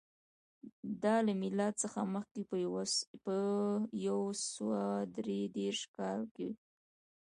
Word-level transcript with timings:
دا 1.03 1.15
له 1.27 1.33
میلاد 1.41 1.73
څخه 1.83 1.99
مخکې 2.15 2.41
په 3.27 3.35
یو 4.07 4.21
سوه 4.53 4.81
درې 5.17 5.39
دېرش 5.57 5.81
کال 5.97 6.21
کې 6.35 6.45
و 6.49 6.55